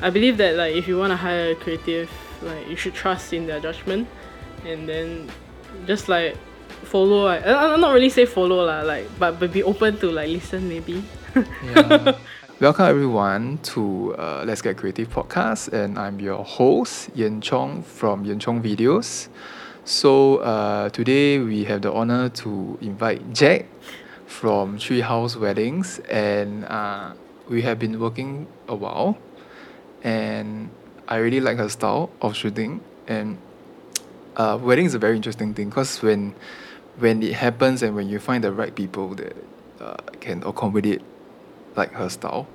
[0.00, 2.10] I believe that like if you want to hire a creative,
[2.42, 4.08] like you should trust in their judgment,
[4.64, 5.30] and then
[5.86, 6.36] just like
[6.84, 7.24] follow.
[7.24, 10.28] Like, I, I'm not really say follow lah, like but but be open to like
[10.28, 11.02] listen maybe.
[11.64, 12.16] Yeah.
[12.58, 18.24] Welcome everyone to uh, Let's Get Creative podcast, and I'm your host Yen Chong from
[18.24, 19.28] Yen Chong Videos.
[19.84, 23.66] So uh, today we have the honor to invite Jack
[24.26, 27.12] from Treehouse Weddings, and uh,
[27.48, 29.18] we have been working a while,
[30.06, 30.70] and
[31.08, 33.38] I really like her style of shooting, and
[34.36, 36.34] uh, wedding is a very interesting thing because when
[36.98, 39.36] when it happens and when you find the right people that
[39.80, 41.02] uh, can accommodate
[41.74, 42.46] like her style,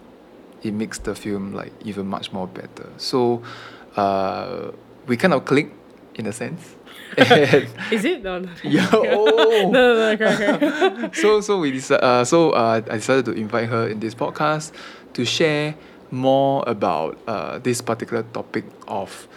[0.63, 2.89] it makes the film like even much more better.
[2.97, 3.43] So
[3.95, 4.71] uh,
[5.05, 5.71] we kind of click
[6.15, 6.75] in a sense.
[7.91, 8.23] Is it?
[8.23, 8.49] No, no.
[8.63, 9.69] yeah, no, oh.
[9.71, 11.09] no, no, okay, okay.
[11.13, 14.71] so so we decided, uh, so uh, I decided to invite her in this podcast
[15.13, 15.75] to share
[16.11, 19.27] more about uh, this particular topic of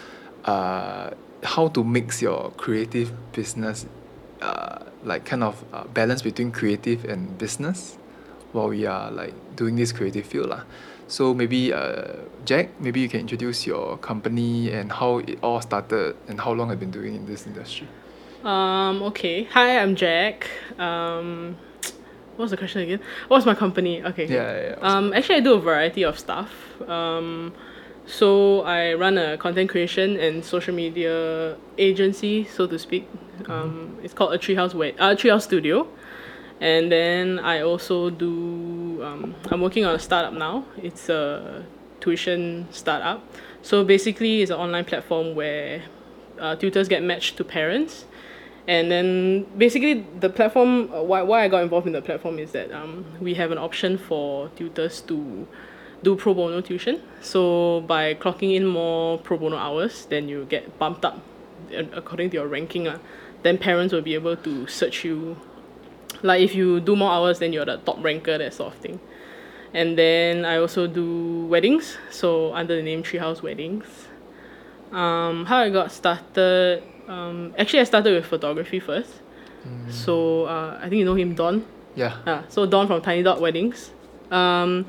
[0.45, 1.11] uh,
[1.43, 3.87] how to mix your creative business,
[4.43, 7.97] uh, like kind of uh, balance between creative and business,
[8.53, 10.63] while we are like doing this creative field lah.
[11.07, 16.17] So maybe uh, Jack, maybe you can introduce your company and how it all started
[16.29, 17.87] and how long I've been doing in this industry.
[18.43, 19.45] Um, okay.
[19.45, 20.49] Hi, I'm Jack.
[20.79, 21.57] Um,
[22.37, 23.01] what's the question again?
[23.29, 24.03] What's my company?
[24.05, 24.27] Okay.
[24.27, 24.77] Yeah, yeah, yeah.
[24.81, 26.51] Um, actually, I do a variety of stuff.
[26.89, 27.53] Um,
[28.07, 33.09] so I run a content creation and social media agency, so to speak.
[33.49, 35.89] Um, it's called a Treehouse Wed- uh, Treehouse Studio.
[36.61, 39.03] And then I also do.
[39.03, 40.65] Um, I'm working on a startup now.
[40.77, 41.65] It's a
[42.01, 43.23] tuition startup.
[43.63, 45.83] So basically, it's an online platform where
[46.39, 48.05] uh, tutors get matched to parents
[48.67, 52.53] and then basically the platform uh, why, why i got involved in the platform is
[52.53, 55.47] that um, we have an option for tutors to
[56.05, 57.01] do pro bono tuition.
[57.21, 61.21] So by clocking in more pro bono hours then you get bumped up
[61.93, 62.99] according to your ranking uh,
[63.43, 65.37] then parents will be able to search you.
[66.23, 69.01] Like if you do more hours then you're the top ranker that sort of thing.
[69.73, 73.87] And then i also do weddings so under the name treehouse weddings.
[74.93, 76.85] Um, how I got started.
[77.09, 79.11] Um, actually, I started with photography first.
[79.89, 81.65] So uh, I think you know him, Don.
[81.95, 82.19] Yeah.
[82.27, 82.43] Yeah.
[82.49, 83.93] So Don from Tiny Dot Weddings.
[84.31, 84.85] Um,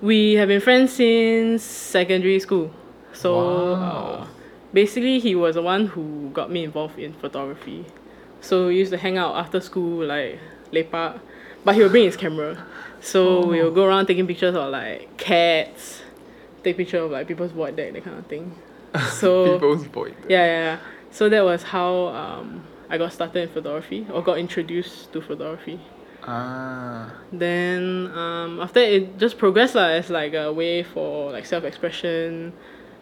[0.00, 2.70] we have been friends since secondary school.
[3.12, 3.72] So Wow.
[3.74, 4.26] uh,
[4.72, 7.84] basically, he was the one who got me involved in photography.
[8.40, 10.38] So we used to hang out after school, like
[10.72, 11.20] lepak.
[11.64, 12.64] But he would bring his camera.
[13.00, 16.00] So we will go around taking pictures of like cats,
[16.64, 18.54] take picture of like people's void deck, that kind of thing.
[19.10, 20.14] So People's void.
[20.28, 20.78] yeah, yeah, yeah.
[21.16, 25.80] So that was how um, I got started in photography or got introduced to photography.
[26.22, 27.10] Ah.
[27.32, 32.52] Then um, after it just progressed lah as like a way for like self expression.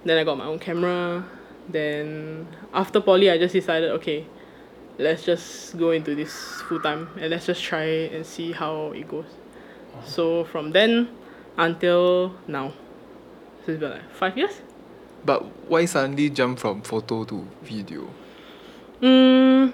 [0.04, 1.26] Then I got my own camera.
[1.68, 4.28] Then after poly, I just decided okay,
[4.96, 9.08] let's just go into this full time and let's just try and see how it
[9.08, 9.26] goes.
[10.06, 11.08] So from then
[11.58, 12.74] until now,
[13.66, 14.62] so it's been like five years.
[15.24, 18.08] But why suddenly jump from photo to video?
[19.00, 19.72] Mm,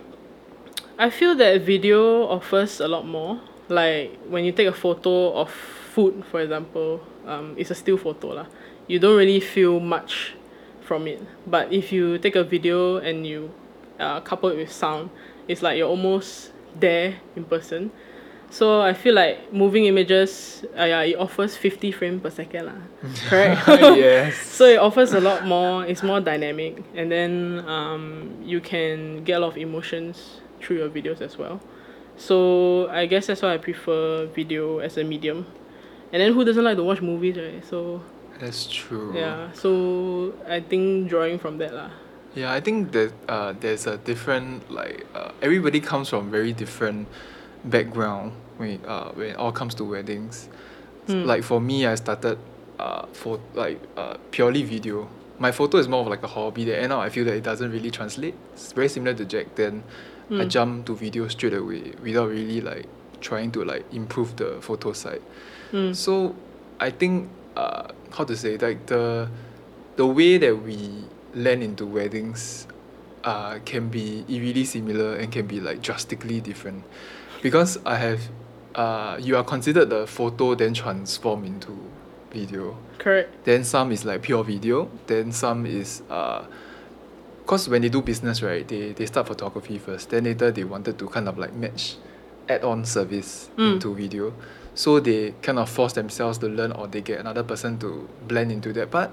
[0.98, 3.40] I feel that video offers a lot more.
[3.68, 8.28] Like when you take a photo of food, for example, um, it's a still photo
[8.28, 8.46] lah.
[8.86, 10.34] You don't really feel much
[10.80, 11.22] from it.
[11.46, 13.50] But if you take a video and you
[13.98, 15.10] uh, couple it with sound,
[15.46, 17.90] it's like you're almost there in person.
[18.50, 22.80] So I feel like moving images, uh, yeah, it offers fifty frames per second lah.
[23.30, 23.62] Correct.
[23.96, 24.34] yes.
[24.60, 25.86] So it offers a lot more.
[25.86, 30.90] It's more dynamic, and then um, you can get a lot of emotions through your
[30.90, 31.60] videos as well.
[32.18, 35.46] So I guess that's why I prefer video as a medium.
[36.12, 37.64] And then who doesn't like to watch movies, right?
[37.64, 38.02] So
[38.40, 39.14] That's true.
[39.14, 39.52] yeah.
[39.54, 41.90] So I think drawing from that lah.
[42.34, 47.06] Yeah, I think that uh, there's a different like uh, everybody comes from very different
[47.64, 50.48] background when it, uh, when it all comes to weddings.
[51.06, 51.24] Hmm.
[51.24, 52.38] Like for me, I started
[52.78, 55.08] uh, for like uh, purely video.
[55.38, 56.64] My photo is more of like a hobby.
[56.64, 58.34] That end up I feel that it doesn't really translate.
[58.52, 59.54] It's very similar to Jack.
[59.54, 59.82] Then
[60.30, 60.48] I Hmm.
[60.48, 62.86] jump to video straight away without really like
[63.20, 65.22] trying to like improve the photo side.
[65.72, 65.94] Mm.
[65.96, 66.36] So
[66.78, 69.28] I think uh, how to say like the
[69.96, 71.04] the way that we
[71.34, 72.68] land into weddings
[73.24, 76.84] uh, can be really similar and can be like drastically different
[77.42, 78.20] because I have
[78.74, 81.76] uh, you are considered the photo then transform into
[82.30, 83.44] video Correct.
[83.44, 86.44] then some is like pure video then some is uh
[87.46, 90.96] cause when they do business right they, they start photography first then later they wanted
[90.98, 91.96] to kind of like match
[92.48, 93.74] add-on service Mm.
[93.74, 94.32] into video
[94.74, 98.52] so they kind of force themselves to learn or they get another person to blend
[98.52, 99.10] into that part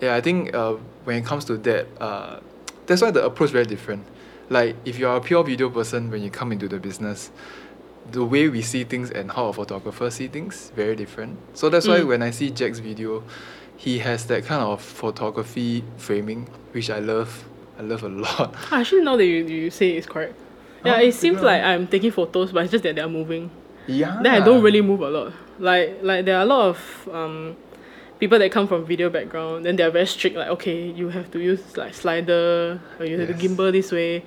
[0.00, 2.40] yeah, I think uh, when it comes to that, uh,
[2.86, 4.06] that's why the approach very different.
[4.50, 7.30] Like if you are a pure video person, when you come into the business,
[8.10, 11.38] the way we see things and how a photographer see things very different.
[11.54, 12.06] So that's why Mm.
[12.08, 13.22] when I see Jack's video,
[13.76, 17.44] he has that kind of photography framing, which I love.
[17.78, 18.54] I love a lot.
[18.70, 20.34] Ah, Actually, now that you, you say it's correct.
[20.84, 21.46] Yeah, Oh, it seems yeah.
[21.46, 23.50] like I'm taking photos, but it's just that they're moving.
[23.86, 24.18] Yeah.
[24.22, 25.32] Then I don't really move a lot.
[25.58, 27.56] Like like there are a lot of um
[28.20, 31.40] people that come from video background, then they're very strict, like okay, you have to
[31.40, 34.22] use like slider or you have to gimbal this way.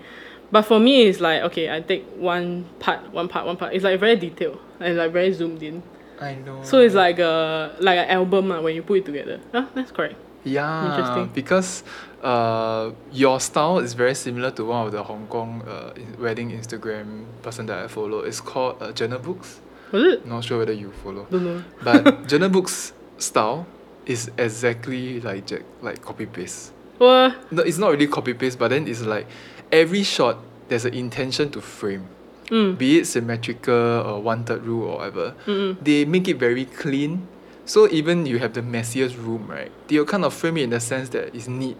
[0.51, 3.73] But for me it's like okay, I take one part, one part, one part.
[3.73, 5.81] It's like very detailed and like very zoomed in.
[6.19, 6.61] I know.
[6.63, 9.39] So it's like a like an album uh, when you put it together.
[9.53, 10.15] Ah, that's correct.
[10.45, 11.27] Yeah, Interesting.
[11.33, 11.83] because
[12.21, 17.25] uh, your style is very similar to one of the Hong Kong uh, wedding Instagram
[17.41, 18.19] person that I follow.
[18.19, 19.61] It's called uh, Jenna Books.
[19.93, 20.25] Was it?
[20.27, 21.63] Not sure whether you follow, Don't know.
[21.81, 23.65] but Jenna Books style
[24.05, 26.71] is exactly like Jack, like copy paste.
[26.99, 29.27] Well, No, it's not really copy paste, but then it's like
[29.71, 30.37] every shot
[30.69, 32.07] there's an intention to frame,
[32.47, 35.33] mm, be it symmetrical or one third rule or whatever.
[35.45, 37.27] mm, they make it very clean.
[37.65, 39.71] So even you have the messiest room, right?
[39.87, 41.77] They'll kind of frame it in the sense that it's neat.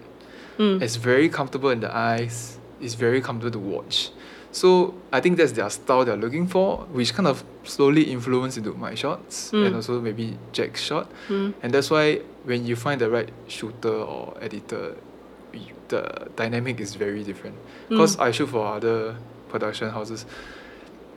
[0.58, 2.58] mm, It's very comfortable in the eyes.
[2.82, 4.10] It's very comfortable to watch.
[4.54, 8.74] So I think that's their style they're looking for, which kind of slowly influenced into
[8.74, 9.66] my shots Mm.
[9.66, 11.10] and also maybe Jack's shot.
[11.28, 14.96] mm, And that's why when you find the right shooter or editor,
[15.90, 16.02] the
[16.36, 17.56] dynamic is very different.
[17.90, 18.22] Because mm.
[18.26, 19.16] I shoot for other
[19.50, 20.26] production houses,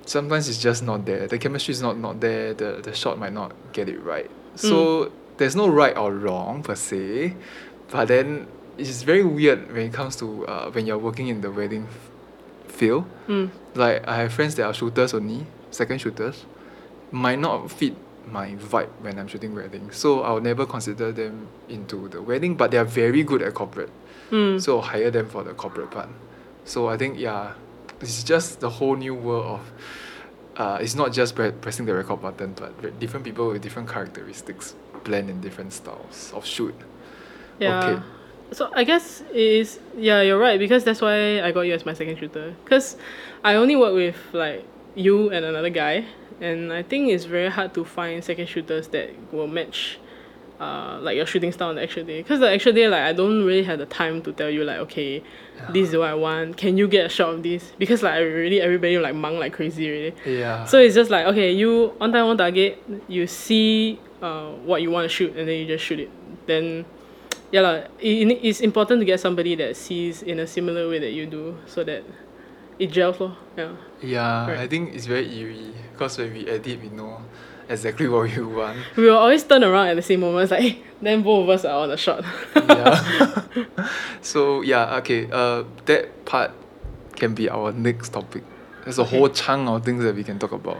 [0.06, 1.26] sometimes it's just not there.
[1.26, 2.54] The chemistry is not not there.
[2.54, 4.30] The the shot might not get it right.
[4.56, 7.36] So there's no right or wrong per se,
[7.92, 8.46] but then
[8.78, 11.86] it's very weird when it comes to uh, when you're working in the wedding
[12.76, 13.04] f- field.
[13.28, 13.50] mm.
[13.74, 16.44] Like I have friends that are shooters only, second shooters,
[17.10, 17.94] might not fit
[18.30, 19.90] my vibe when I'm shooting wedding.
[19.92, 23.90] So I'll never consider them into the wedding, but they are very good at corporate.
[24.30, 24.60] Mm.
[24.60, 26.08] So I'll hire them for the corporate part.
[26.64, 27.52] So I think yeah,
[28.00, 29.72] it's just the whole new world of
[30.56, 34.74] uh, it's not just pre- pressing the record button, but different people with different characteristics
[35.04, 36.74] blend in different styles of shoot.
[37.60, 37.84] Yeah.
[37.84, 38.02] Okay.
[38.52, 41.84] So I guess it is yeah you're right because that's why I got you as
[41.84, 42.96] my second shooter because
[43.42, 44.64] I only work with like
[44.94, 46.04] you and another guy
[46.40, 49.98] and I think it's very hard to find second shooters that will match
[50.60, 52.22] uh like your shooting style on the actual day.
[52.22, 54.78] Because the actual day like I don't really have the time to tell you like
[54.78, 55.22] okay
[55.72, 56.56] this is what I want.
[56.56, 57.72] Can you get a shot of this?
[57.78, 60.64] Because like I really everybody like mang like crazy really Yeah.
[60.64, 64.90] so it's just like okay, you on time on target, you see uh what you
[64.90, 66.10] want to shoot and then you just shoot it.
[66.46, 66.86] Then
[67.52, 70.98] yeah lah, it, it- it's important to get somebody that sees in a similar way
[70.98, 72.02] that you do so that
[72.78, 73.36] it gels lor.
[73.56, 73.72] Yeah.
[74.02, 74.58] yeah, Right.
[74.60, 77.22] I think it's very eerie because when we edit, we know
[77.68, 78.78] exactly what we want.
[78.96, 80.44] We will always turn around at the same moment.
[80.44, 82.24] It's like "Eh, then both of us are on the shot.
[82.54, 83.00] yeah.
[84.20, 85.28] so yeah, okay.
[85.32, 86.50] Uh, that part
[87.16, 88.44] can be our next topic.
[88.84, 90.78] There's a whole chunk of things that we can talk about.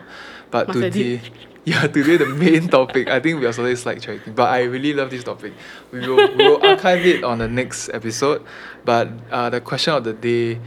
[0.50, 1.20] But Must today,
[1.64, 3.08] yeah, today the main topic.
[3.08, 4.34] I think we are slowly slide tracking.
[4.34, 5.52] But I really love this topic.
[5.92, 8.44] We will we will archive it on the next episode.
[8.84, 10.60] But uh, the question of the day,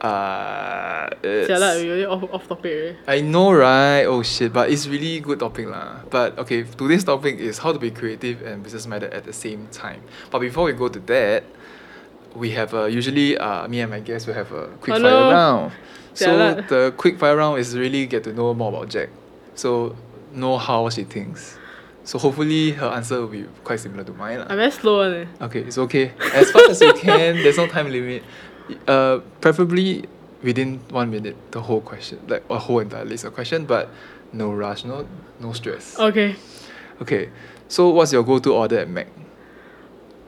[0.00, 2.96] uh, it's- yeah we already off, off topic already.
[3.08, 4.04] I know, right?
[4.04, 6.00] Oh shit, but it's really good topic lah.
[6.10, 9.66] But okay, today's topic is how to be creative and business minded at the same
[9.72, 10.02] time.
[10.30, 11.44] But before we go to that,
[12.34, 15.10] we have uh, usually uh, me and my guests will have a quick Oh, fire
[15.10, 15.30] no.
[15.30, 15.72] round.
[16.14, 16.30] So
[16.70, 19.10] the quick fire round is really get to know more about Jack.
[19.54, 19.94] So
[20.32, 21.58] know how she thinks.
[22.04, 24.38] So hopefully her answer will be quite similar to mine.
[24.40, 24.46] lah.
[24.50, 25.14] I'm very slow one.
[25.14, 25.44] eh.
[25.46, 26.12] Okay, it's okay.
[26.34, 27.36] As fast as you can.
[27.42, 28.22] There's no time limit.
[28.86, 30.04] Uh, preferably
[30.42, 33.88] within one minute, the whole question, like a whole entire list of question, but
[34.32, 35.06] no rush, no
[35.40, 35.98] no stress.
[35.98, 36.36] Okay.
[37.00, 37.30] Okay,
[37.68, 39.08] so what's your go-to order at Mac?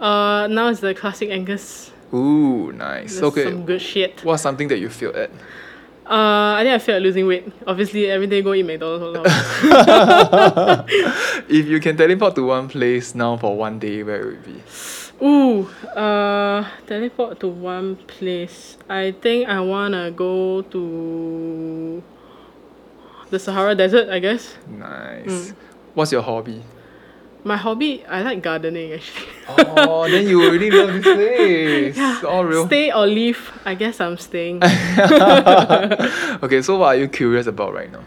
[0.00, 1.90] Uh, now it's the classic Angus.
[2.12, 3.12] Ooh, nice.
[3.12, 4.24] There's okay, Some good shit.
[4.24, 5.30] what's something that you feel at?
[6.08, 7.52] Uh, I think I feel like losing weight.
[7.66, 9.18] Obviously, every day go eat McDonald's.
[11.48, 14.62] if you can teleport to one place now for one day, where would it be?
[15.26, 15.66] Ooh,
[15.98, 18.78] uh, teleport to one place.
[18.88, 22.02] I think I wanna go to
[23.30, 24.08] the Sahara Desert.
[24.08, 25.26] I guess Nice.
[25.26, 25.54] Mm.
[25.94, 26.62] What's your hobby?
[27.46, 28.04] My hobby.
[28.08, 29.28] I like gardening actually.
[29.48, 31.96] Oh, then you really love this place.
[31.96, 32.20] Yeah.
[32.26, 32.66] All real.
[32.66, 33.38] Stay or leave.
[33.64, 34.60] I guess I'm staying.
[36.42, 38.04] okay, so what are you curious about right now?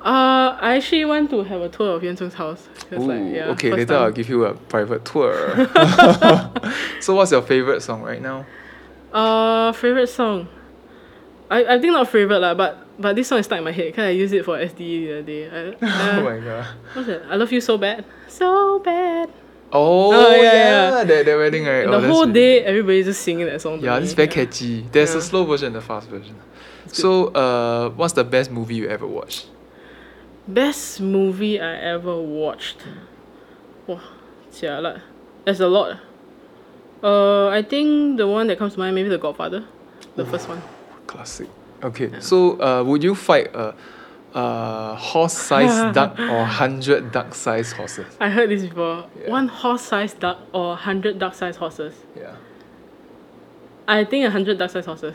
[0.00, 2.68] uh, I actually want to have a tour of Yan Cheng's house.
[2.88, 4.14] 'cause, Ooh, like, yeah, okay, first later I'll time.
[4.14, 5.36] give you a private tour.
[7.00, 8.46] so what's your favorite song right now?
[9.12, 10.48] Uh, favorite song.
[11.50, 13.86] I, I think not favorite lah, but but this song is stuck in my head
[13.86, 15.48] because I used it for SDE the other day.
[15.48, 16.66] I, oh uh, my god.
[16.92, 17.22] What's that?
[17.30, 18.04] I love you so bad.
[18.28, 19.30] So bad.
[19.72, 20.52] Oh, Oh, yeah, yeah,
[20.98, 21.04] yeah.
[21.04, 21.86] That, that wedding, right?
[21.86, 23.80] the oh, whole really- day, everybody's just singing that song.
[23.80, 24.82] Yeah, it's very catchy.
[24.92, 26.36] There's a slow version and a fast version.
[26.88, 29.46] So, uh, what's the best movie you ever watched?
[30.48, 32.78] Best movie I ever watched.
[33.86, 34.00] Wow,
[34.52, 35.00] jialat.
[35.44, 35.98] There's a lot.
[37.02, 39.64] Uh, I think the one that comes to mind maybe The Godfather,
[40.16, 40.60] the first one.
[41.06, 41.48] Classic.
[41.82, 43.74] Okay, so uh, would you fight a,
[44.34, 48.06] a horse-sized duck or hundred duck-sized horses?
[48.20, 49.06] I heard this before.
[49.20, 49.30] Yeah.
[49.30, 51.94] One horse-sized duck or hundred duck-sized horses.
[52.16, 52.36] Yeah.
[53.88, 55.14] I think a hundred duck-sized horses.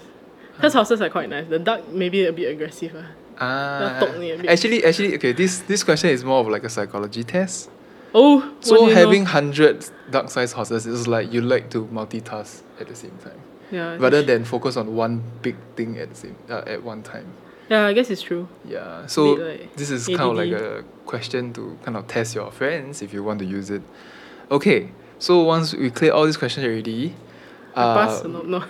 [0.55, 1.47] Because horses are quite nice.
[1.47, 2.95] The duck maybe a bit aggressive.
[2.95, 3.05] ah.
[3.37, 4.49] Ah, talk me a bit.
[4.49, 5.33] actually, actually, okay.
[5.33, 7.69] This this question is more of like a psychology test.
[8.13, 9.29] Oh, So having know?
[9.29, 13.39] hundred duck-sized horses is like you like to multitask at the same time,
[13.71, 17.25] yeah, rather than focus on one big thing at the same uh, at one time.
[17.69, 18.47] yeah, I guess it's true.
[18.63, 19.07] Yeah.
[19.07, 23.01] So like this is kind of like a question to kind of test your friends
[23.01, 23.81] if you want to use it.
[24.51, 24.91] Okay.
[25.17, 27.15] So once we clear all these questions already,
[27.75, 28.63] I pass uh, or no, no.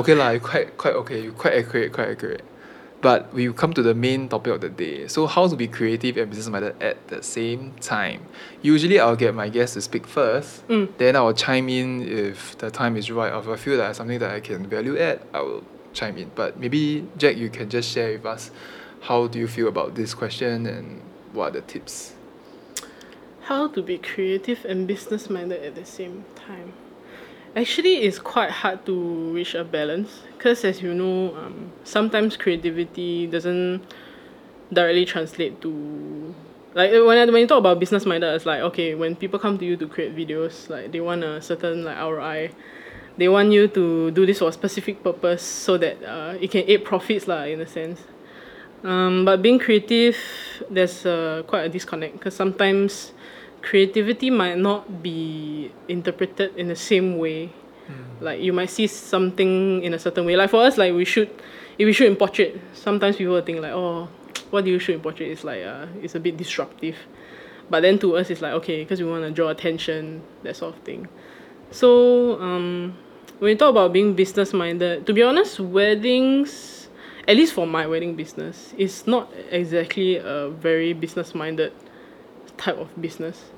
[0.00, 2.44] okay lah, quite quite okay, you quite accurate, quite accurate.
[3.04, 5.08] But we come to the main topic of the day.
[5.08, 8.22] So how to be creative and business minded at the same time.
[8.62, 10.66] Usually I'll get my guests to speak first.
[10.68, 10.88] Mm.
[10.96, 13.30] Then I'll chime in if the time is right.
[13.30, 16.30] Or if I feel that something that I can value add, I will chime in.
[16.34, 18.50] But maybe Jack, you can just share with us
[19.02, 21.02] how do you feel about this question and
[21.34, 22.14] what are the tips?
[23.42, 26.72] How to be creative and business minded at the same time.
[27.56, 33.28] Actually, it's quite hard to reach a balance because, as you know, um, sometimes creativity
[33.28, 33.80] doesn't
[34.72, 36.34] directly translate to
[36.74, 39.56] like when I, when you talk about business minded, it's like okay, when people come
[39.58, 42.50] to you to create videos, like they want a certain like ROI,
[43.16, 46.64] they want you to do this for a specific purpose so that uh, it can
[46.66, 48.02] aid profits lah in a sense.
[48.82, 50.18] Um, but being creative,
[50.68, 53.13] there's uh, quite a disconnect because sometimes
[53.64, 57.50] creativity might not be interpreted in the same way.
[58.20, 60.36] Like you might see something in a certain way.
[60.36, 61.28] Like for us, like we shoot,
[61.78, 64.08] if we shoot in portrait, sometimes people think like, oh,
[64.50, 65.30] what do you shoot in portrait?
[65.30, 66.96] It's like uh, it's a bit disruptive.
[67.68, 70.76] But then to us, it's like okay, because we want to draw attention, that sort
[70.76, 71.08] of thing.
[71.70, 72.96] So um,
[73.38, 76.88] when you talk about being business minded, to be honest, weddings,
[77.26, 81.72] at least for my wedding business, is not exactly a very business minded
[82.56, 83.50] type of business.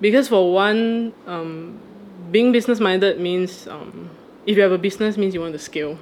[0.00, 1.80] Because for one, um,
[2.30, 4.10] being business minded means um,
[4.46, 5.98] if you have a business means you want to scale.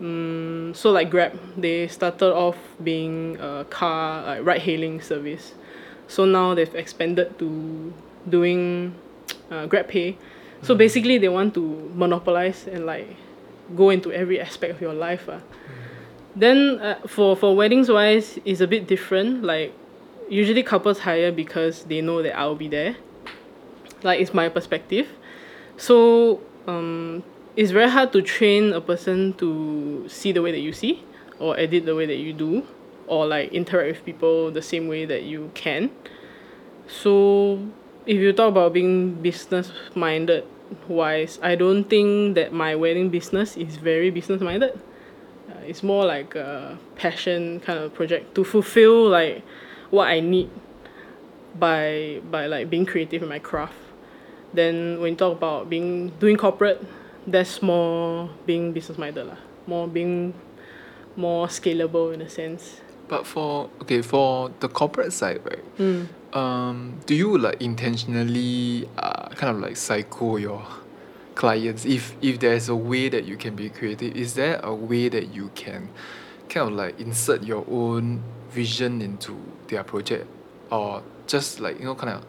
[0.00, 5.54] Mm, so like Grab, they started off being a car like ride hailing service.
[6.08, 7.92] So now they've expanded to
[8.28, 8.94] doing
[9.50, 10.16] uh, Grab Pay.
[10.62, 13.16] So basically they want to monopolize and like
[13.76, 15.28] go into every aspect of your life.
[15.28, 15.40] Uh.
[16.34, 19.44] Then uh, for for weddings wise, it's a bit different.
[19.44, 19.72] Like
[20.30, 22.96] usually couples hire because they know that I'll be there.
[24.02, 25.08] Like it's my perspective.
[25.76, 27.22] So um,
[27.56, 31.04] it's very hard to train a person to see the way that you see,
[31.38, 32.66] or edit the way that you do,
[33.06, 35.90] or like interact with people the same way that you can.
[36.86, 37.60] So
[38.06, 40.44] if you talk about being business minded
[40.88, 44.80] wise, I don't think that my wedding business is very business minded.
[45.50, 49.42] Uh, it's more like a passion kind of project to fulfill like
[49.90, 50.50] what I need
[51.58, 53.74] by by like being creative in my craft.
[54.52, 56.82] Then when you talk about being doing corporate,
[57.26, 59.38] that's more being business minded lah.
[59.66, 60.34] More being
[61.16, 62.80] more scalable in a sense.
[63.08, 65.78] But for okay, for the corporate side, right?
[65.78, 66.08] Mm.
[66.32, 70.64] Um, do you like intentionally uh, kind of like psycho your
[71.34, 71.84] clients?
[71.84, 75.34] If if there's a way that you can be creative, is there a way that
[75.34, 75.90] you can
[76.48, 80.26] kind of like insert your own vision into their project,
[80.70, 82.26] or just like you know kind of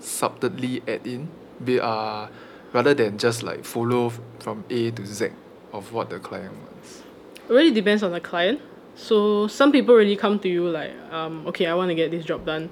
[0.00, 1.28] subtly add in,
[1.64, 2.26] be uh,
[2.72, 4.10] rather than just like follow
[4.40, 5.30] from A to Z
[5.72, 7.02] of what the client wants.
[7.48, 8.60] It really depends on the client.
[8.94, 12.24] So some people really come to you like, um, okay, I want to get this
[12.24, 12.70] job done.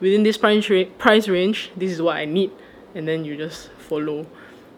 [0.00, 2.50] Within this price, ra- price range, this is what I need.
[2.94, 4.26] And then you just follow.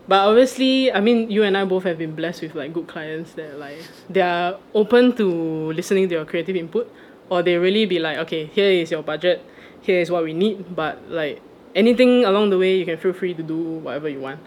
[0.09, 3.33] But obviously, I mean, you and I both have been blessed with like good clients
[3.33, 6.93] that like they are open to listening to your creative input,
[7.29, 9.43] or they really be like, okay, here is your budget,
[9.81, 10.75] here is what we need.
[10.75, 11.41] But like
[11.75, 14.41] anything along the way, you can feel free to do whatever you want.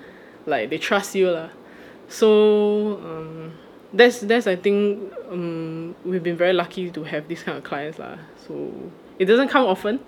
[0.46, 1.50] Like they trust you lah.
[2.08, 3.54] So um,
[3.94, 8.00] that's that's I think um, we've been very lucky to have this kind of clients
[8.00, 8.18] lah.
[8.48, 8.72] So
[9.20, 10.00] it doesn't come often,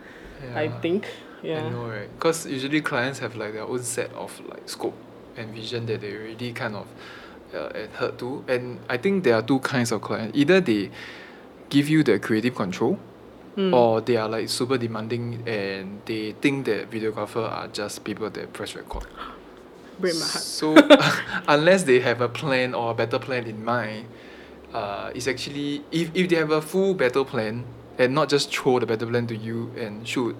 [0.56, 1.08] I think.
[1.44, 1.66] Yeah.
[1.66, 2.10] I know, right?
[2.16, 4.96] Because usually clients have like their own set of like scope
[5.38, 6.88] and vision that they already kind of
[7.54, 8.46] uh, adhere to.
[8.48, 10.38] And I think there are two kinds of clients.
[10.38, 10.92] Either they
[11.72, 13.00] give you the creative control
[13.58, 13.74] Mm.
[13.76, 18.54] or they are like super demanding and they think that videographer are just people that
[18.54, 19.04] press record.
[20.00, 20.44] Break my heart.
[20.44, 20.74] So
[21.50, 24.08] unless they have a plan or a better plan in mind,
[24.74, 27.66] uh, it's actually if, if they have a full battle plan
[27.98, 30.34] and not just throw the battle plan to you and shoot,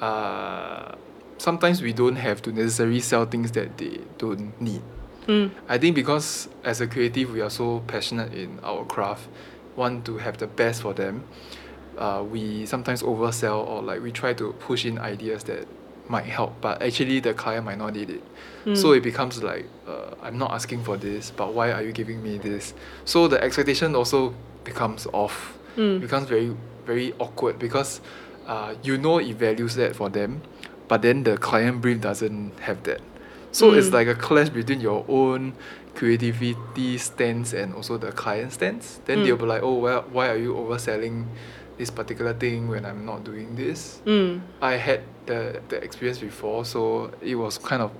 [0.00, 0.92] uh,
[1.36, 4.80] sometimes we don't have to necessarily sell things that they don't need.
[5.26, 5.50] Mm.
[5.68, 9.28] I think because as a creative we are so passionate in our craft,
[9.78, 11.24] want to have the best for them,
[11.96, 15.66] uh, we sometimes oversell or like we try to push in ideas that
[16.08, 18.22] might help, but actually the client might not need it.
[18.64, 18.76] Mm.
[18.76, 22.22] So it becomes like uh, I'm not asking for this, but why are you giving
[22.22, 22.74] me this?
[23.04, 25.54] So the expectation also becomes off.
[25.76, 26.00] Mm.
[26.00, 26.56] becomes very
[26.86, 28.00] very awkward because
[28.48, 30.42] uh, you know it values that for them,
[30.88, 33.00] but then the client brief doesn't have that.
[33.52, 33.92] So it's Mm.
[33.94, 35.54] like a clash between your own
[35.94, 39.00] creativity stance and also the client stance.
[39.06, 39.24] Then Mm.
[39.24, 41.26] they'll be like, oh, well, why are you overselling
[41.76, 44.00] this particular thing when I'm not doing this?
[44.06, 44.40] Mm.
[44.60, 47.90] I had the, the experience before, so it was kind of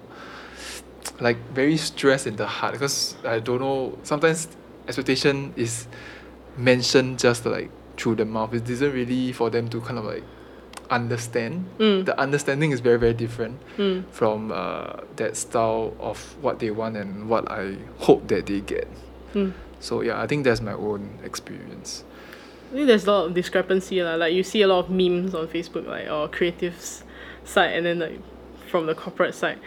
[1.21, 3.99] like very stressed in the heart because I don't know.
[4.03, 4.49] Sometimes
[4.87, 5.87] expectation is
[6.57, 8.55] mentioned just like through the mouth.
[8.55, 10.23] It isn't really for them to kind of like
[10.91, 11.67] understand.
[11.79, 12.05] Mm.
[12.07, 14.05] The understanding is very very different Mm.
[14.11, 18.89] from uh, that style of what they want and what I hope that they get.
[19.35, 19.53] Mm.
[19.81, 22.05] So yeah, I think that's my own experience.
[22.71, 24.15] I think there's a lot of discrepancy lah.
[24.17, 27.03] Like you see a lot of memes on Facebook, like or creatives
[27.45, 28.21] side, and then like
[28.69, 29.59] from the corporate side,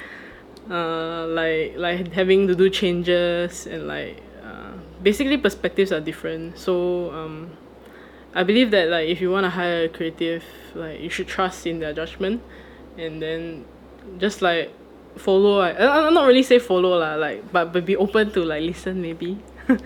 [0.70, 6.58] uh, like like having to do changes and like uh, basically perspectives are different.
[6.58, 7.50] So um,
[8.34, 10.44] I believe that like if you want to hire a creative,
[10.76, 12.42] like you should trust in their judgment,
[12.98, 13.66] and then
[14.18, 14.72] just like
[15.18, 15.60] follow.
[15.60, 18.64] Like, I I'm not really say follow lah, like but but be open to like
[18.64, 19.38] listen maybe.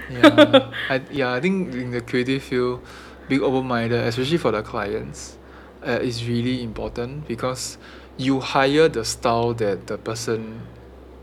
[0.10, 2.82] yeah, I, yeah, I think in the creative field,
[3.28, 5.38] being open-minded, especially for the clients,
[5.86, 7.78] uh, is really important because
[8.18, 10.62] you hire the style that the person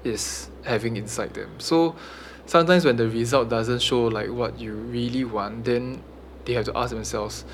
[0.04, 1.50] is having inside them.
[1.58, 1.96] So
[2.46, 6.02] sometimes when the result doesn't show like what you really want, then
[6.44, 7.44] they have to ask themselves,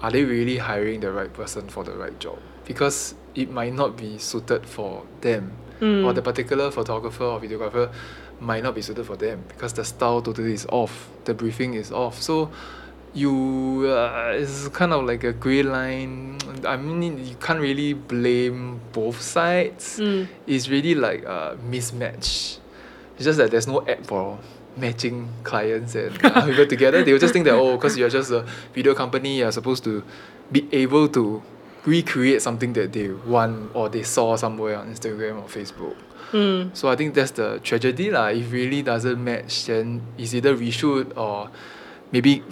[0.00, 2.38] are they really hiring the right person for the right job?
[2.64, 6.04] Because it might not be suited for them Mm.
[6.04, 7.90] or the particular photographer or videographer
[8.38, 11.90] might not be suited for them because the style totally is off the briefing is
[11.90, 12.50] off so
[13.14, 18.80] you uh, it's kind of like a grey line I mean you can't really blame
[18.92, 20.28] both sides Mm.
[20.46, 22.58] it's really like a mismatch
[23.16, 24.38] it's just that there's no app for
[24.76, 28.30] matching clients and uh, people together they will just think that oh because you're just
[28.30, 30.02] a video company you're supposed to
[30.52, 31.42] be able to
[31.86, 35.96] recreate something that they want or they saw somewhere on Instagram or Facebook
[36.30, 36.70] Mm.
[36.76, 38.28] so I think that's the tragedy lah.
[38.30, 41.50] If really doesn't match, then it's either reshoot or
[42.12, 42.44] maybe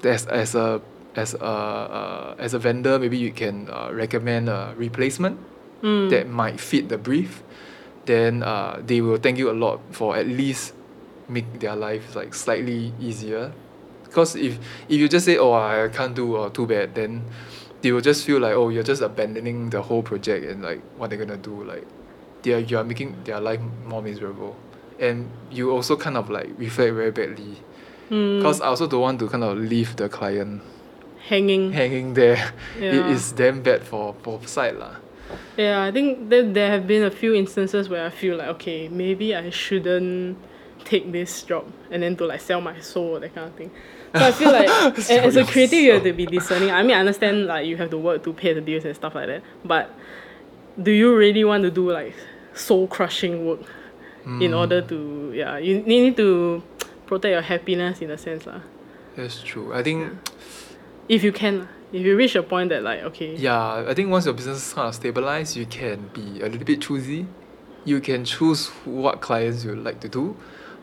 [0.00, 0.80] as as a
[1.12, 5.36] as a uh, as a vendor, maybe you can uh, recommend a replacement
[5.84, 6.08] Mm.
[6.08, 7.42] that might fit the brief.
[8.08, 10.72] Then uh, they will thank you a lot for at least
[11.28, 13.52] make their life like slightly easier.
[14.04, 17.24] Because if if you just say oh I can't do or too bad, then
[17.82, 21.10] they will just feel like oh you're just abandoning the whole project and like what
[21.10, 21.86] they're gonna do like
[22.42, 24.56] they are you are making their life more miserable
[24.98, 27.56] and you also kind of like reflect very badly
[28.10, 28.38] Mm.
[28.38, 30.62] because I also don't want to kind of leave the client
[31.28, 31.72] hanging.
[31.72, 33.10] hanging there it Yeah.
[33.12, 34.96] is damn bad for both side lah
[35.58, 38.88] Yeah, I think that there have been a few instances where I feel like okay,
[38.88, 40.38] maybe I shouldn't
[40.88, 43.70] take this job and then to like sell my soul that kind of thing.
[44.16, 44.68] So I feel like
[45.10, 46.70] a- as a creative you have to be discerning.
[46.70, 49.14] I mean I understand like you have to work to pay the bills and stuff
[49.14, 49.42] like that.
[49.64, 49.90] But
[50.80, 52.14] do you really want to do like
[52.54, 53.60] soul crushing work
[54.44, 54.58] in Mm.
[54.58, 56.62] order to yeah, you need to
[57.06, 58.60] protect your happiness in a sense lah.
[59.16, 60.12] that's true I think
[61.08, 61.66] If you can.
[61.90, 64.88] If you reach a point that like okay yeah I think once your business kind
[64.88, 67.24] of stabilize you can be a little bit choosy
[67.88, 70.36] you can choose what clients you like to do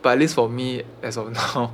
[0.06, 1.74] but at least for me as of now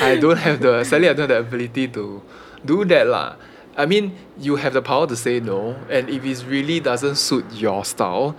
[0.00, 2.22] I don't have the sadly I don't have the ability to
[2.64, 3.34] do that lah
[3.74, 7.42] I mean you have the power to say no and if it really doesn't suit
[7.50, 8.38] your style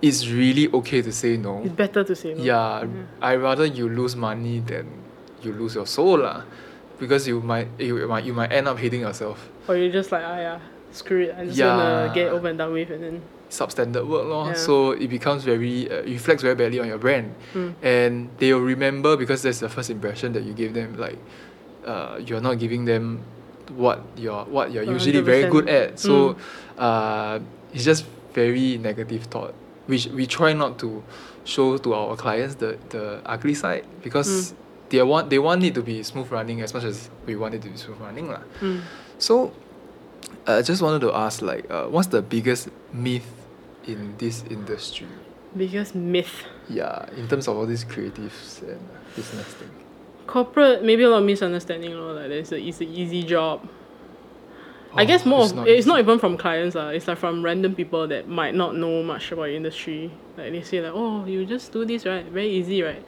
[0.00, 2.40] it's really okay to say no it's better to say no.
[2.42, 2.88] yeah,
[3.20, 4.88] I rather you lose money than
[5.44, 6.48] you lose your soul lah
[6.96, 9.36] because you might you might you might end up hating yourself
[9.68, 10.58] Or you're just like ah yeah,
[10.96, 11.36] screw it.
[11.36, 11.68] I'm just Yeah.
[11.76, 13.16] gonna get over and done with and then
[13.50, 14.46] substandard work lor.
[14.48, 14.54] Yeah.
[14.54, 17.74] So it becomes very uh, reflects very badly on your brand, Mm.
[17.82, 20.94] and they will remember because that's the first impression that you give them.
[20.96, 21.18] Like,
[21.84, 23.20] uh, you're not giving them
[23.74, 25.98] what you're what you're usually very good at.
[25.98, 26.36] So, Mm.
[26.78, 27.34] uh,
[27.74, 29.54] it's just very negative thought,
[29.90, 31.02] which we try not to
[31.44, 34.54] show to our clients the the ugly side because.
[34.90, 37.62] They want they want it to be smooth running as much as we want it
[37.62, 38.42] to be smooth running lah.
[38.58, 38.82] Mm.
[39.22, 39.54] So
[40.50, 43.22] I just wanted to ask, like, uh, what's the biggest myth
[43.92, 45.06] in this industry?
[45.56, 46.44] Biggest myth.
[46.68, 48.80] Yeah, in terms of all these creatives and
[49.16, 49.70] business thing.
[50.26, 53.68] Corporate, maybe a lot of misunderstanding, lor, like it's a, it's an easy job.
[54.94, 57.18] I guess Oh, more it's of not it's not even from clients uh, it's like
[57.18, 60.10] from random people that might not know much about industry.
[60.36, 63.04] Like they say like, oh, you just do this right, very easy right.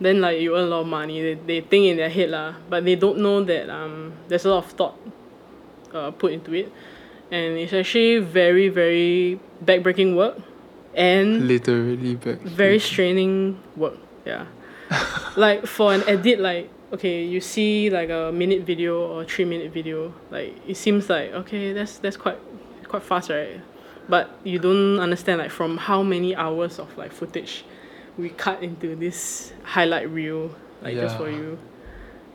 [0.00, 1.22] Then like you earn a lot of money.
[1.22, 4.50] They, they think in their head lah, but they don't know that um there's a
[4.50, 4.98] lot of thought
[5.94, 6.72] uh, put into it,
[7.32, 10.36] and it's actually very very backbreaking work,
[10.94, 12.38] and Literally back.
[12.40, 13.96] very straining work.
[14.24, 14.46] Yeah.
[15.36, 19.72] like for an edit, like okay, you see like a minute video or three minute
[19.72, 22.38] video, like it seems like okay, that's that's quite
[22.86, 23.60] quite fast, right?
[24.08, 27.64] But you don't understand like from how many hours of like footage
[28.18, 31.58] we cut into this highlight reel, like just for you.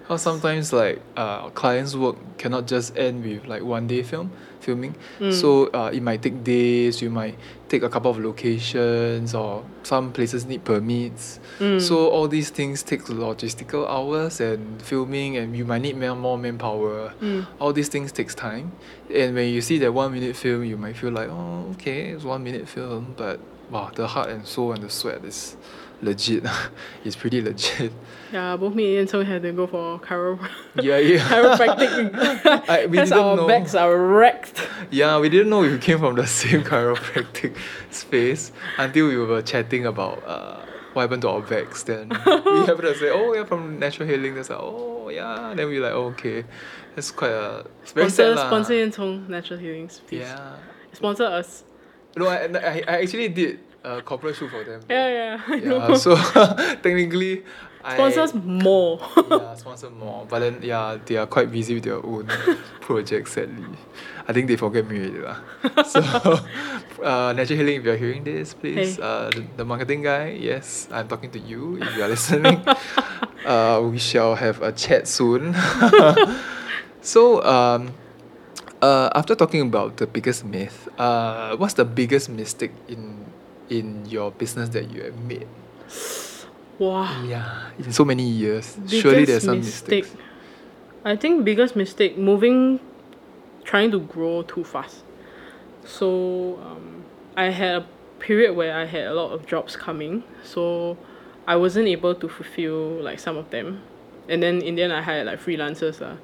[0.07, 4.95] How sometimes like uh, clients' work cannot just end with like one day film filming.
[5.19, 5.33] Mm.
[5.33, 7.01] So uh, it might take days.
[7.01, 11.39] You might take a couple of locations, or some places need permits.
[11.59, 11.81] Mm.
[11.81, 16.37] So all these things take logistical hours and filming, and you might need more more
[16.37, 17.13] manpower.
[17.21, 17.47] Mm.
[17.59, 18.71] All these things takes time,
[19.13, 22.23] and when you see that one minute film, you might feel like, oh, okay, it's
[22.23, 23.39] one minute film, but
[23.69, 25.57] wow, the heart and soul and the sweat is
[26.01, 26.45] legit.
[27.03, 27.91] it's pretty legit.
[28.31, 30.37] Yeah, both me and so had to go for chiro
[30.75, 31.19] Yeah, yeah.
[31.29, 33.47] chiropractic I, we didn't our know.
[33.47, 34.67] backs are wrecked.
[34.91, 37.55] Yeah, we didn't know we came from the same chiropractic
[37.89, 40.57] space until we were chatting about uh,
[40.93, 41.83] what happened to our backs.
[41.83, 44.35] Then we happened to say, oh, yeah, from natural healing.
[44.35, 45.53] That's like, oh, yeah.
[45.55, 46.43] Then we like, oh, okay.
[46.95, 47.65] That's quite a.
[47.83, 50.19] It's very Sponsor, sad sponsor Yan Chong Natural Healings, please.
[50.21, 50.55] Yeah.
[50.91, 51.63] Sponsor us.
[52.15, 54.81] No, I, I, I actually did a corporate shoot for them.
[54.91, 55.41] Yeah, yeah.
[55.47, 55.95] I Yeah, know.
[55.95, 56.15] so
[56.83, 57.43] technically,
[57.87, 58.99] Sponsors I, more.
[59.31, 60.27] yeah, sponsor more.
[60.27, 62.27] But then, yeah, they are quite busy with their own
[62.83, 63.63] projects, sadly.
[64.27, 65.23] I think they forget me already.
[65.23, 65.39] lah.
[65.87, 66.03] So,
[66.99, 69.01] uh, Natural Healing, if you're hearing this, please, Hey.
[69.01, 72.59] uh, the, the marketing guy, yes, I'm talking to you if you are listening.
[73.47, 75.55] uh, we shall have a chat soon.
[76.99, 77.95] so, um,
[78.81, 83.23] uh, after talking about the biggest myth, uh, what's the biggest mistake in
[83.69, 85.47] in your business that you have made?
[86.79, 87.23] wow.
[87.23, 90.05] Yeah, in so many years, surely there's some mistake.
[90.05, 90.23] mistakes.
[91.05, 92.79] I think biggest mistake moving,
[93.63, 95.03] trying to grow too fast.
[95.85, 97.05] So um,
[97.37, 97.87] I had a
[98.19, 100.97] period where I had a lot of jobs coming, so
[101.47, 103.81] I wasn't able to fulfill like some of them,
[104.27, 106.17] and then in the end I hired like freelancers lah.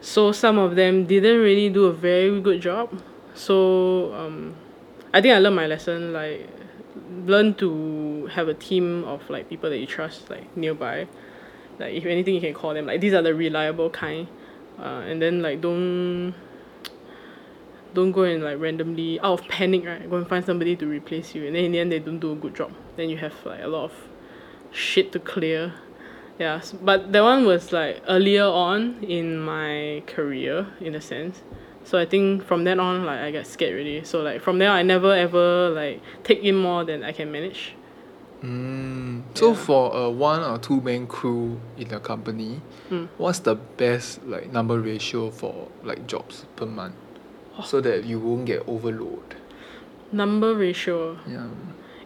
[0.00, 2.90] So some of them didn't really do a very good job.
[3.34, 4.56] So um,
[5.14, 6.12] I think I learned my lesson.
[6.12, 6.48] Like
[7.26, 11.06] learn to have a team of like people that you trust like nearby.
[11.78, 12.86] Like if anything you can call them.
[12.86, 14.28] Like these are the reliable kind.
[14.78, 16.34] Uh, and then like don't
[17.94, 21.34] don't go and like randomly out of panic right go and find somebody to replace
[21.34, 21.46] you.
[21.46, 22.72] And then in the end they don't do a good job.
[22.96, 23.92] Then you have like a lot of
[24.70, 25.74] shit to clear.
[26.38, 31.42] Yeah but that one was like earlier on in my career in a sense
[31.84, 34.70] so I think from then on like I got scared already so like from there
[34.70, 37.74] I never ever like take in more than I can manage
[38.42, 39.22] Mm.
[39.34, 39.54] So Yeah.
[39.54, 43.06] for a one or two man crew in the company, Mm.
[43.16, 46.94] what's the best like number ratio for like jobs per month,
[47.56, 47.62] Oh.
[47.62, 49.36] so that you won't get overload?
[50.10, 51.46] number ratio Yeah.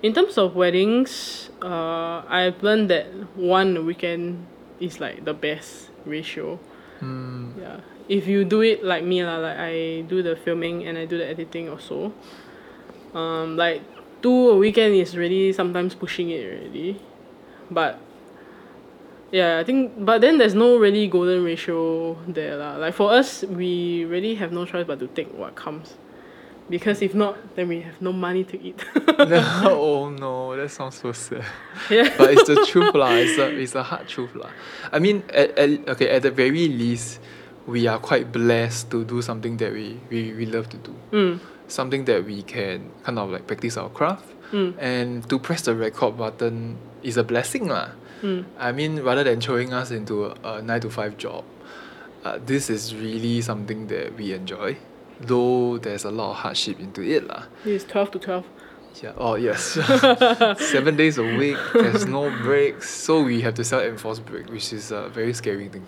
[0.03, 4.45] In terms of weddings, uh, I've learned that one weekend
[4.79, 6.61] is like the best ratio.
[7.01, 7.57] Mm.
[7.59, 7.81] Yeah.
[8.09, 11.19] If you do it like me lah, like I do the filming and I do
[11.19, 12.13] the editing also.
[13.15, 13.83] Um, like
[14.23, 17.01] two a weekend is really sometimes pushing it already,
[17.71, 17.99] but
[19.33, 22.77] yeah, I think but then there's no really golden ratio there lah.
[22.77, 25.97] Like for us, we really have no choice but to take what comes,
[26.71, 28.85] because if not, then we have no money to eat.
[29.19, 31.45] oh no, that sounds so sad.
[31.91, 32.15] yeah.
[32.17, 33.11] But it's the truth lah.
[33.19, 34.51] It's a it's a hard truth lah.
[34.93, 37.21] I mean, at, at okay at the very least,
[37.67, 40.95] we are quite blessed to do something that we we, we love to do.
[41.13, 41.41] Mm.
[41.69, 44.29] Something that we can kind of like practice our craft.
[44.53, 44.75] Mm.
[44.79, 47.91] And to press the record button is a blessing lah.
[48.23, 48.45] Mm.
[48.59, 51.45] I mean, rather than throwing us into a, a nine to five job,
[52.25, 54.77] uh, this is really something that we enjoy.
[55.21, 57.45] Though there's a lot of hardship into it lah.
[57.65, 58.47] It's twelve to twelve.
[59.03, 59.13] Yeah.
[59.17, 59.63] Oh yes.
[60.71, 61.59] Seven days a week.
[61.75, 65.87] There's no breaks, so we have to self-enforce break, which is a very scary thing.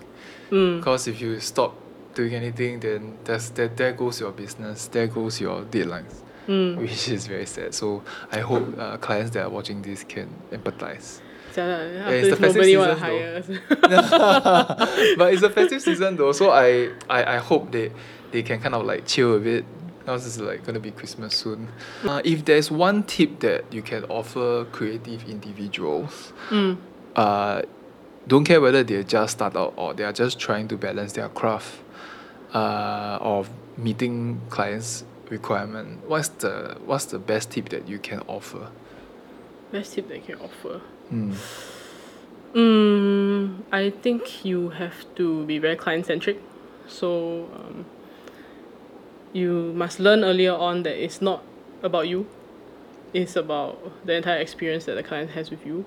[0.49, 0.77] Mm.
[0.77, 1.75] Because if you stop
[2.13, 4.87] doing anything, then there's there, there goes your business.
[4.87, 6.23] There goes your deadlines.
[6.49, 6.77] Mm.
[6.77, 7.75] which is very sad.
[7.75, 11.21] So I hope uh, clients that are watching this can empathize.
[11.49, 11.61] After
[12.09, 15.15] it's the festive nobody want to season though.
[15.17, 17.91] but it's a festive season though, so I, I, I hope they,
[18.31, 19.65] they can kind of like chill a bit.
[20.07, 21.67] Now it's like gonna be Christmas soon.
[22.03, 26.77] Uh, if there's one tip that you can offer creative individuals, mm.
[27.15, 27.61] uh,
[28.29, 31.29] don't care whether they just start out or they are just trying to balance their
[31.29, 31.79] craft
[32.53, 36.07] uh, of meeting clients' requirement.
[36.07, 38.69] What's the what's the best tip that you can offer?
[39.71, 40.81] Best tip that I can offer.
[41.11, 41.35] Mm.
[42.53, 46.39] Mm, I think you have to be very client centric.
[46.87, 47.85] So um,
[49.33, 51.43] you must learn earlier on that it's not
[51.81, 52.27] about you.
[53.11, 55.85] It's about the entire experience that the client has with you.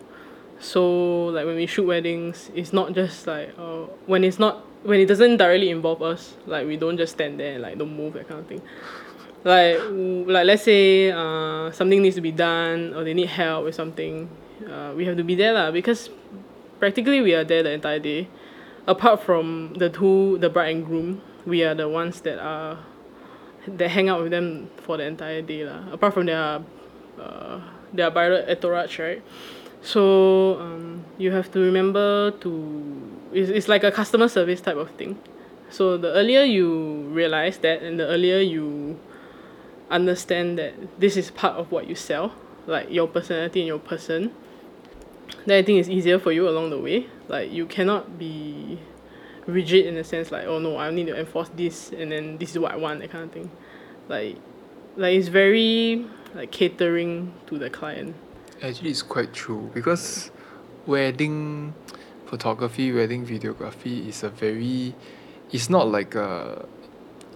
[0.63, 5.01] So like when we shoot weddings, it's not just like uh, when it's not when
[5.01, 6.37] it doesn't directly involve us.
[6.47, 8.63] Like we don't just stand there and like don't move that kind of thing.
[9.43, 9.83] Like
[10.31, 14.31] like let's say uh, something needs to be done or they need help with something,
[14.71, 16.11] uh, we have to be there lah because
[16.79, 18.29] practically we are there the entire day.
[18.87, 22.79] Apart from the two, the bride and groom, we are the ones that are
[23.67, 25.91] that hang out with them for the entire day lah.
[25.91, 26.63] Apart from their
[27.19, 27.61] uh,
[27.93, 29.23] their bridal entourage, right?
[29.83, 34.91] So um, you have to remember to it's, it's like a customer service type of
[34.93, 35.19] thing.
[35.71, 39.01] So the earlier you realize that and the earlier you
[39.91, 42.35] understand that this is part of what you sell,
[42.67, 44.33] like your personality and your person,
[45.47, 47.09] then I think it's easier for you along the way.
[47.29, 48.79] Like you cannot be
[49.47, 52.53] rigid in a sense like oh no I need to enforce this and then this
[52.53, 53.51] is what I want that kind of thing.
[54.09, 54.37] Like
[54.97, 58.15] like it's very like catering to the client.
[58.63, 60.31] Actually, it's quite true because
[60.87, 61.75] wedding
[62.27, 64.95] photography, wedding videography is a very,
[65.51, 66.65] it's not like a,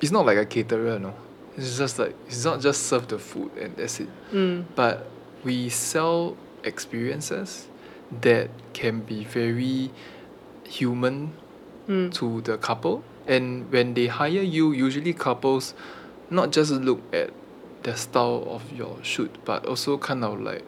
[0.00, 1.14] it's not like a caterer, no.
[1.56, 4.08] It's just like it's not just serve the food and that's it.
[4.30, 4.64] Mm.
[4.74, 5.08] But
[5.42, 7.68] we sell experiences
[8.20, 9.90] that can be very
[10.64, 11.32] human
[11.88, 12.12] Mm.
[12.14, 13.04] to the couple.
[13.28, 15.72] And when they hire you, usually couples
[16.30, 17.30] not just look at
[17.84, 20.64] the style of your shoot, but also kind of like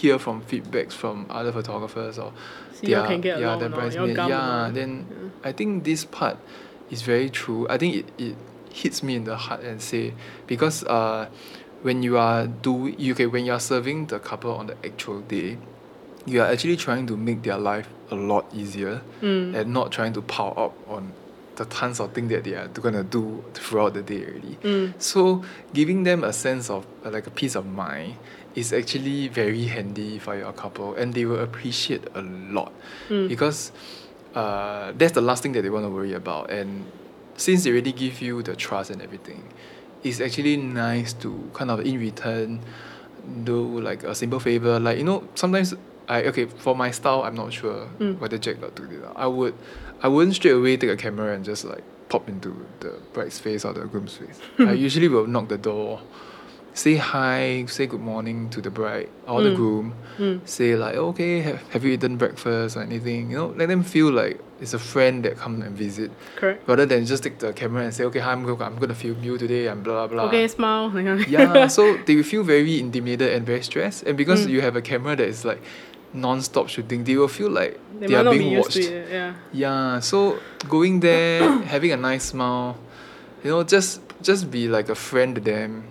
[0.00, 2.32] hear from feedbacks from other photographers or
[2.72, 4.16] See get yeah, along the or bridesmaid.
[4.16, 5.48] Yeah, then Yeah.
[5.48, 6.36] I think this part
[6.90, 7.66] is very true.
[7.70, 8.36] I think it, it
[8.72, 10.12] hits me in the heart and say
[10.46, 11.28] because uh
[11.82, 15.20] when you are do you okay when you are serving the couple on the actual
[15.36, 15.56] day,
[16.26, 19.54] you are actually trying to make their life a lot easier Mm.
[19.56, 21.12] and not trying to pile up on
[21.56, 24.58] the tons of things that they are gonna do throughout the day already.
[24.62, 24.92] Mm.
[24.98, 28.16] So giving them a sense of uh, like a peace of mind
[28.56, 32.72] is actually very handy for your couple and they will appreciate a lot
[33.08, 33.28] Mm.
[33.28, 33.70] because
[34.34, 36.84] uh, that's the last thing that they want to worry about and
[37.36, 39.42] since they already give you the trust and everything
[40.02, 42.60] it's actually nice to kind of in return
[43.44, 45.74] do like a simple favor like you know sometimes
[46.08, 48.18] I okay for my style I'm not sure Mm.
[48.20, 49.54] whether Jack got to do that I would
[50.02, 53.64] I wouldn't straight away take a camera and just like pop into the bride's face
[53.64, 56.00] or the groom's face I usually will knock the door
[56.76, 59.56] say hi say good morning to the bride or the Mm.
[59.60, 59.86] groom
[60.18, 60.40] Mm.
[60.44, 64.10] say like okay have, have you eaten breakfast or anything you know let them feel
[64.12, 66.68] like it's a friend that come and visit Correct.
[66.68, 68.94] rather than just take the camera and say okay hi I'm going I'm going to
[68.94, 70.90] film you today and blah blah blah Okay, smile.
[70.90, 71.32] that kind of thing.
[71.32, 74.50] yeah so they will feel very intimidated and very stressed and because Mm.
[74.50, 75.62] you have a camera that is like
[76.12, 79.08] non-stop shooting they will feel like They they, are not be being watched it.
[79.10, 79.32] Yeah.
[79.52, 81.40] yeah so going there
[81.74, 82.76] having a nice smile
[83.42, 85.84] you know just just be like a friend to them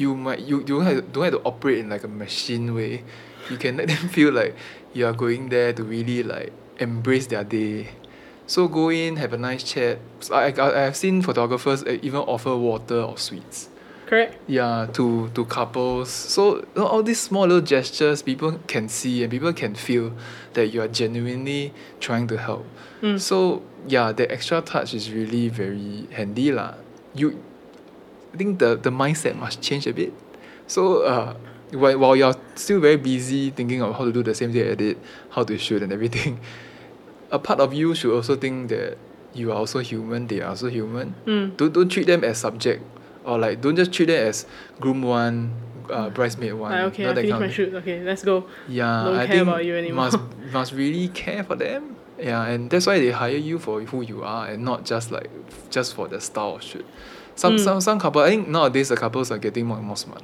[0.00, 3.04] you might you, you don't, have, don't have to operate in like a machine way.
[3.50, 4.56] You can let them feel like
[4.94, 7.90] you are going there to really like embrace their day.
[8.46, 9.98] So go in have a nice chat.
[10.32, 13.68] I, I, I have seen photographers uh, even offer water or sweets.
[14.06, 14.34] Correct.
[14.48, 16.10] yeah to to couples.
[16.10, 20.12] So you know, all these small little gestures people can see and people can feel
[20.54, 22.66] that you are genuinely trying to help.
[23.02, 23.20] Mm.
[23.20, 26.74] so yeah the extra touch is really very handy lah.
[27.14, 27.38] You
[28.32, 30.12] I think the the mindset must change a bit
[30.66, 31.34] so uh
[31.72, 34.98] while, while you're still very busy thinking of how to do the same day edit
[35.30, 36.40] how to shoot and everything
[37.30, 38.98] a part of you should also think that
[39.34, 41.56] you are also human they are also human Mm.
[41.56, 42.82] don't don't treat them as subject
[43.24, 44.46] or like don't just treat them as
[44.80, 45.52] groom one
[45.90, 47.74] uh, bridesmaid one Like, okay, I that finished my shoot.
[47.74, 48.46] Okay, let's go.
[48.68, 50.04] yeah Don't I care think about you anymore.
[50.06, 50.18] must
[50.52, 54.22] must really care for them yeah and that's why they hire you for who you
[54.22, 55.30] are and not just like
[55.70, 56.84] just for the style of shoot
[57.34, 57.58] some Mm.
[57.64, 60.22] some some couple I think nowadays the couples are getting more and more smart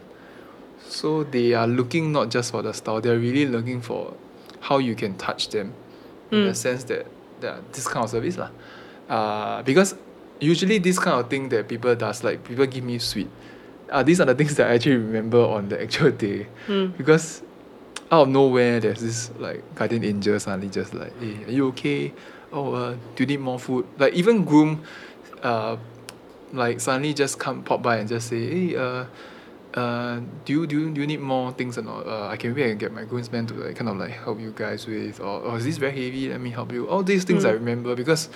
[0.88, 4.14] so they are looking not just for the style they're really looking for
[4.60, 5.72] how you can touch them
[6.30, 6.56] in the Mm.
[6.56, 7.06] sense that
[7.40, 8.50] that this kind of service lah
[9.08, 9.94] uh, because
[10.40, 13.28] usually this kind of thing that people does like people give me sweet
[13.90, 16.96] uh, these are the things that I actually remember on the actual day Mm.
[16.96, 17.42] because
[18.10, 22.12] out of nowhere there's this like guardian angel suddenly just like hey are you okay
[22.52, 24.82] oh uh, do you need more food like even groom
[25.42, 25.76] uh
[26.56, 29.04] like suddenly just come pop by and just say hey uh
[29.74, 32.06] uh do you do you, do you need more things or not?
[32.06, 34.40] Uh I can maybe I can get my groomsman to like kind of like help
[34.40, 36.28] you guys with or, or is this very heavy?
[36.28, 36.88] Let me help you.
[36.88, 37.60] All these things I Mm.
[37.60, 38.28] remember because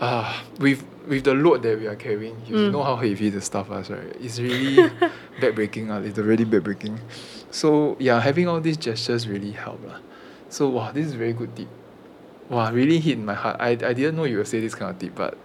[0.00, 0.26] uh
[0.58, 2.70] with with the load that we are carrying you Mm.
[2.72, 4.14] know how heavy the stuff is right?
[4.20, 4.90] It's really
[5.40, 6.98] backbreaking uh, it's really backbreaking.
[7.50, 9.98] So yeah having all these gestures really help lah.
[10.50, 11.68] so wow this is very good tip.
[12.50, 13.56] wow really hit my heart.
[13.60, 15.36] I, I didn't know you would say this kind of tip but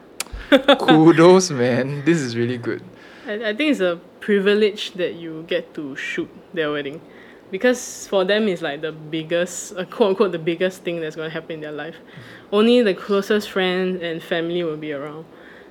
[0.79, 2.03] kudos man.
[2.05, 2.81] This is really good.
[3.25, 7.01] I, I think it's a privilege that you get to shoot their wedding.
[7.51, 11.29] Because for them it's like the biggest uh, quote unquote the biggest thing that's going
[11.29, 11.97] to happen in their life.
[12.51, 15.25] Only the closest friends and family will be around.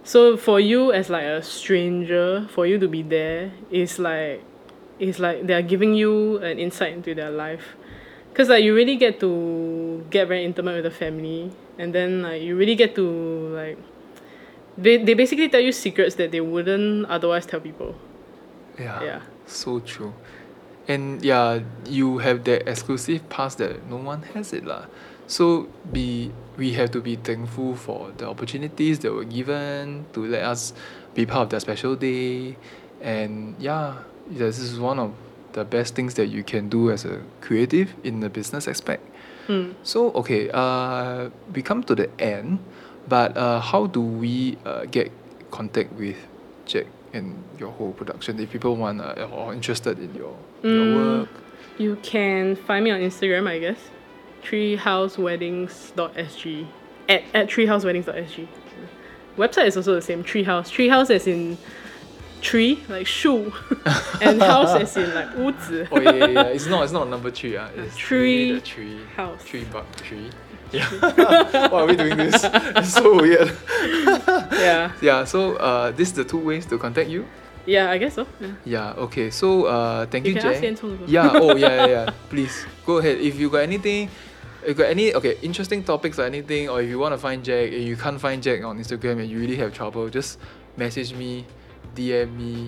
[0.04, 4.42] So for you as like a stranger for you to be there is like
[4.98, 7.74] it's like they're giving you an insight into their life.
[8.30, 11.50] Because like you really get to get very intimate with the family.
[11.78, 13.78] And then like you really get to like
[14.78, 17.94] they, they basically tell you secrets that they wouldn't otherwise tell people.
[18.78, 19.20] Yeah, Yeah.
[19.46, 20.14] so true.
[20.88, 24.86] And yeah you have that exclusive pass that no one has it lah.
[25.26, 30.42] So be we have to be thankful for the opportunities that were given to let
[30.42, 30.72] us
[31.14, 32.56] be part of that special day.
[33.00, 35.12] And yeah this is one of
[35.52, 39.04] the best things that you can do as a creative in the business aspect.
[39.48, 39.74] Mm.
[39.82, 42.58] so okay, uh, we come to the end,
[43.08, 45.10] but uh how do we uh get
[45.50, 46.16] contact with
[46.66, 50.94] jack and your whole production if people want uh, or interested in your, mm, your
[50.96, 51.28] work?
[51.78, 53.78] You can find me on Instagram, I guess.
[54.42, 56.66] treehouseweddings.sg
[57.08, 58.48] at, at treehouseweddings.sg
[59.36, 60.68] Website is also the same, treehouse.
[60.70, 61.56] Treehouse as in
[62.42, 63.50] tree, like shu,
[64.20, 65.88] and house as in like wuzi.
[65.90, 67.56] oh yeah, yeah, it's not, it's not number three.
[67.56, 69.42] Uh, it's tree, tree, house.
[69.44, 70.28] Tree, bark, tree.
[70.72, 70.88] Yeah.
[71.68, 72.40] Why are we doing this?
[72.80, 73.52] It's so weird.
[74.56, 75.24] yeah Yeah.
[75.24, 77.24] So uh, this is the two ways to contact you.
[77.62, 78.54] yeah i guess so yeah.
[78.66, 79.04] Yeah.
[79.06, 79.30] Okay.
[79.30, 80.66] So uh, thank you you, can ask Jack.
[80.66, 81.06] Yan Chong also.
[81.06, 84.10] yeah oh yeah yeah yeah please go ahead if you got anything
[84.66, 87.46] if you got any okay interesting topics or anything or if you want to find
[87.46, 90.42] jack and you can't find jack on instagram and you really have trouble just
[90.74, 91.46] message me
[91.94, 92.66] dm me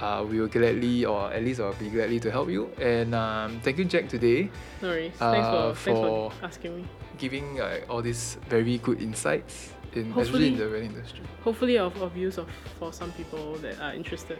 [0.00, 3.60] uh, we will gladly or at least i'll be gladly to help you and um,
[3.60, 4.48] thank you jack today
[4.80, 6.84] no worries thanks for, Uh, thanks for for- asking me
[7.18, 11.94] giving uh, all these very good insights in especially in the wedding industry hopefully of,
[12.00, 12.48] of use of
[12.78, 14.38] for some people that are interested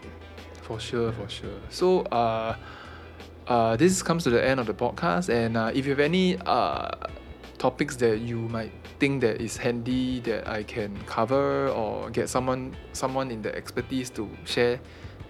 [0.63, 1.59] For sure, for sure.
[1.71, 2.57] So, uh,
[3.49, 6.39] uh, this comes to the end of the podcast, and uh, if you have any
[6.47, 6.89] uh,
[7.59, 12.77] topics that you might think that is handy that I can cover or get someone
[12.93, 14.79] someone in the expertise to share,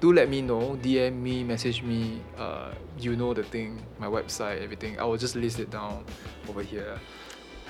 [0.00, 0.76] do let me know.
[0.83, 2.20] DM me, message me.
[2.37, 5.00] Uh, you know the thing, my website, everything.
[5.00, 6.05] I will just list it down
[6.46, 7.00] over here.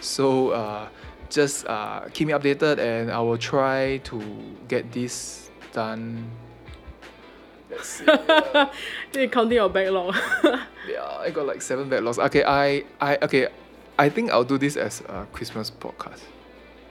[0.02, 0.88] So, uh,
[1.30, 4.20] just uh, keep me updated, and I will try to
[4.68, 6.28] get this done.
[7.70, 8.04] Let's see.
[9.14, 10.14] You're counting your backlog
[10.88, 12.18] Yeah, I got like seven backlogs.
[12.26, 13.48] Okay, I, I, okay,
[13.98, 16.20] I think I'll do this as a Christmas podcast.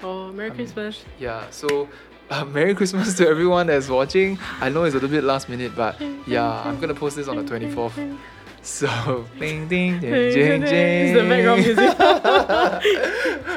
[0.02, 1.88] oh merry Um, christmas Yeah, so
[2.32, 4.40] uh, Merry Christmas to everyone that's watching.
[4.60, 7.36] I know it's a little bit last minute, but yeah, I'm gonna post this on
[7.38, 8.18] the 24th.
[8.64, 10.70] So, ding ding ding ding ding.
[10.70, 11.98] It's the background music.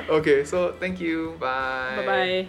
[0.17, 1.37] okay, so thank you.
[1.39, 1.97] Bye.
[1.97, 2.49] bye bye